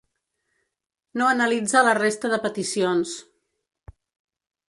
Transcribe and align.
No 1.21 1.27
analitza 1.33 1.83
la 1.89 1.93
resta 1.99 2.33
de 2.33 2.41
peticions. 2.47 3.13